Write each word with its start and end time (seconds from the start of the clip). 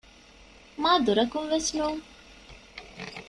މާދުރަކުން 0.81 1.47
ވެސް 1.53 1.67
ނޫން 1.77 2.03